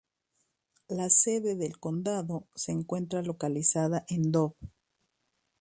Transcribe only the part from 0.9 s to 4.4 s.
sede del condado se encuentra localizada en